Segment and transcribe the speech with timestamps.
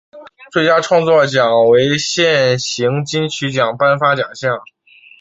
[0.51, 4.59] 最佳创作奖为现行金曲奖颁发奖项。